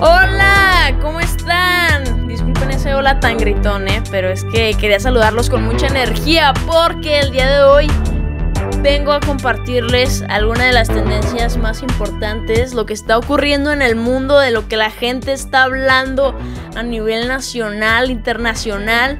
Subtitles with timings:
[0.00, 2.28] Hola, ¿cómo están?
[2.28, 4.00] Disculpen ese hola tan gritón, ¿eh?
[4.12, 7.88] pero es que quería saludarlos con mucha energía porque el día de hoy
[8.80, 13.96] vengo a compartirles algunas de las tendencias más importantes, lo que está ocurriendo en el
[13.96, 16.38] mundo, de lo que la gente está hablando
[16.76, 19.18] a nivel nacional, internacional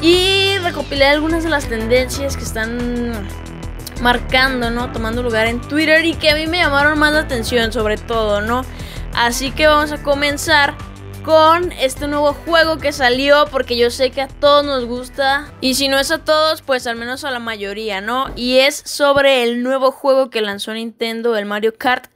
[0.00, 3.10] y recopilé algunas de las tendencias que están
[4.00, 4.92] marcando, ¿no?
[4.92, 8.40] Tomando lugar en Twitter y que a mí me llamaron más la atención sobre todo,
[8.40, 8.64] ¿no?
[9.14, 10.74] Así que vamos a comenzar
[11.24, 15.74] con este nuevo juego que salió porque yo sé que a todos nos gusta y
[15.74, 18.32] si no es a todos pues al menos a la mayoría, ¿no?
[18.34, 22.06] Y es sobre el nuevo juego que lanzó Nintendo, el Mario Kart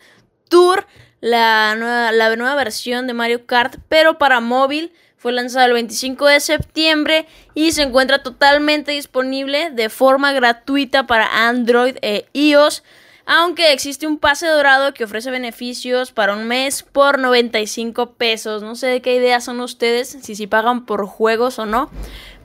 [0.48, 0.86] Tour,
[1.20, 4.92] la nueva, versión de Mario Kart pero para móvil.
[5.18, 11.48] Fue lanzado el 25 de septiembre y se encuentra totalmente disponible de forma gratuita para
[11.48, 12.84] Android e iOS
[13.26, 18.62] aunque existe un pase dorado que ofrece beneficios para un mes por 95 pesos.
[18.62, 21.90] No sé de qué ideas son ustedes, si si pagan por juegos o no.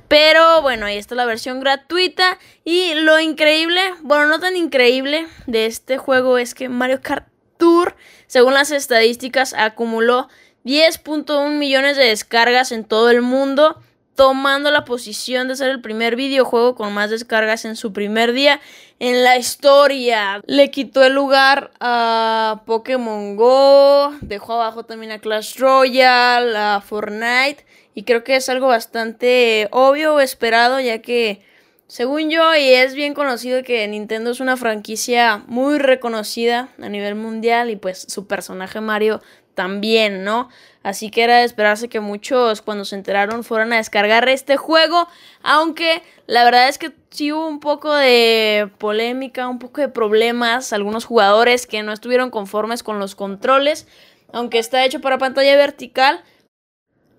[0.08, 2.40] Pero bueno, ahí está la versión gratuita.
[2.66, 7.96] Y lo increíble, bueno, no tan increíble de este juego es que Mario Kart Tour,
[8.26, 10.28] según las estadísticas, acumuló
[10.66, 13.82] 10.1 millones de descargas en todo el mundo
[14.16, 18.60] tomando la posición de ser el primer videojuego con más descargas en su primer día
[19.00, 20.42] en la historia.
[20.46, 27.66] Le quitó el lugar a Pokémon Go, dejó abajo también a Clash Royale, a Fortnite
[27.96, 31.42] y creo que es algo bastante obvio o esperado ya que
[31.88, 37.16] según yo y es bien conocido que Nintendo es una franquicia muy reconocida a nivel
[37.16, 39.22] mundial y pues su personaje Mario
[39.54, 40.50] también, ¿no?
[40.84, 45.08] Así que era de esperarse que muchos cuando se enteraron fueran a descargar este juego,
[45.44, 50.74] aunque la verdad es que sí hubo un poco de polémica, un poco de problemas,
[50.74, 53.88] algunos jugadores que no estuvieron conformes con los controles,
[54.34, 56.24] aunque está hecho para pantalla vertical,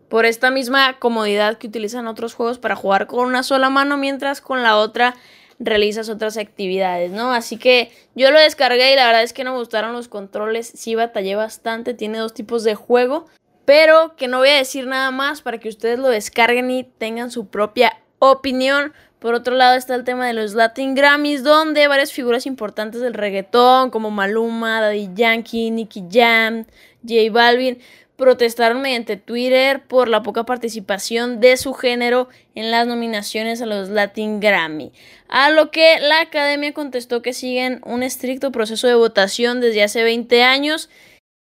[0.08, 4.42] por esta misma comodidad que utilizan otros juegos para jugar con una sola mano mientras
[4.42, 5.14] con la otra
[5.62, 7.32] realizas otras actividades, ¿no?
[7.32, 10.70] Así que yo lo descargué y la verdad es que no me gustaron los controles,
[10.74, 13.26] sí batallé bastante, tiene dos tipos de juego,
[13.64, 17.30] pero que no voy a decir nada más para que ustedes lo descarguen y tengan
[17.30, 18.92] su propia opinión.
[19.18, 23.14] Por otro lado está el tema de los Latin Grammys, donde varias figuras importantes del
[23.14, 26.66] reggaetón, como Maluma, Daddy Yankee, Nicky Jam,
[27.06, 27.78] J Balvin,
[28.16, 33.88] protestaron mediante Twitter por la poca participación de su género en las nominaciones a los
[33.88, 34.92] Latin Grammy.
[35.28, 40.02] A lo que la academia contestó que siguen un estricto proceso de votación desde hace
[40.02, 40.90] 20 años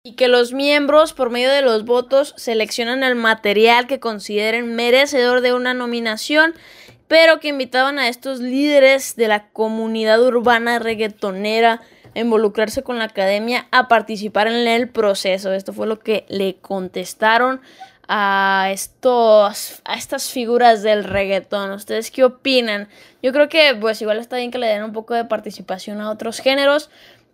[0.04, 5.42] y que los miembros, por medio de los votos, seleccionan el material que consideren merecedor
[5.42, 6.54] de una nominación,
[7.06, 11.82] pero que invitaban a estos líderes de la comunidad urbana reggaetonera
[12.14, 15.52] involucrarse con la academia a participar en el proceso.
[15.52, 17.60] Esto fue lo que le contestaron
[18.08, 21.70] a estos a estas figuras del reggaetón.
[21.72, 22.88] ¿Ustedes qué opinan?
[23.22, 26.10] Yo creo que pues igual está bien que le den un poco de participación a
[26.10, 26.90] otros géneros,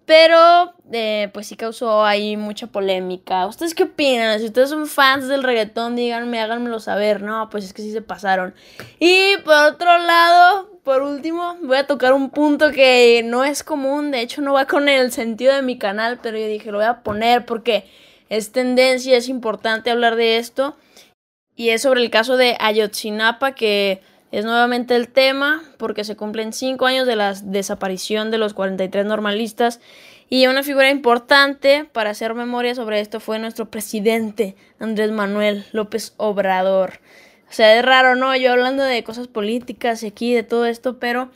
[0.08, 3.46] pero eh, pues sí causó ahí mucha polémica.
[3.46, 4.40] ¿Ustedes qué opinan?
[4.40, 7.20] Si ustedes son fans del reggaetón, díganme, háganmelo saber.
[7.20, 8.54] No, pues es que sí se pasaron.
[8.98, 14.10] Y por otro lado, por último, voy a tocar un punto que no es común,
[14.10, 16.86] de hecho no va con el sentido de mi canal, pero yo dije, lo voy
[16.86, 17.84] a poner porque
[18.30, 20.74] es tendencia, es importante hablar de esto.
[21.54, 24.00] Y es sobre el caso de Ayotzinapa, que
[24.30, 29.06] es nuevamente el tema, porque se cumplen cinco años de la desaparición de los 43
[29.06, 29.80] normalistas.
[30.28, 36.12] Y una figura importante para hacer memoria sobre esto fue nuestro presidente Andrés Manuel López
[36.18, 37.00] Obrador.
[37.48, 38.36] O sea, es raro, ¿no?
[38.36, 41.30] Yo hablando de cosas políticas y aquí, de todo esto, pero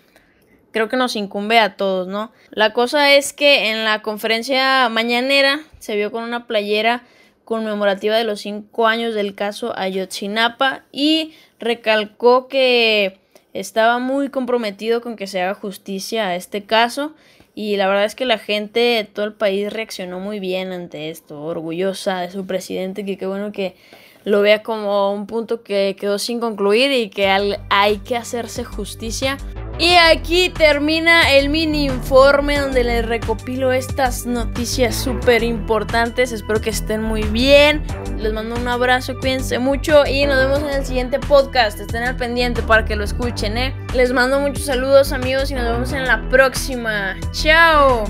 [0.73, 2.33] creo que nos incumbe a todos, ¿no?
[2.51, 7.03] La cosa es que en la conferencia mañanera se vio con una playera
[7.45, 13.19] conmemorativa de los cinco años del caso Ayotzinapa y recalcó que
[13.53, 17.15] estaba muy comprometido con que se haga justicia a este caso
[17.55, 21.11] y la verdad es que la gente de todo el país reaccionó muy bien ante
[21.11, 23.77] esto, orgullosa de su presidente, que bueno que
[24.25, 27.29] lo vea como un punto que quedó sin concluir y que
[27.69, 29.37] hay que hacerse justicia.
[29.79, 36.31] Y aquí termina el mini informe donde les recopilo estas noticias súper importantes.
[36.31, 37.83] Espero que estén muy bien.
[38.19, 41.81] Les mando un abrazo, cuídense mucho y nos vemos en el siguiente podcast.
[41.81, 43.75] Estén al pendiente para que lo escuchen, ¿eh?
[43.95, 47.17] Les mando muchos saludos amigos y nos vemos en la próxima.
[47.33, 48.05] Chao.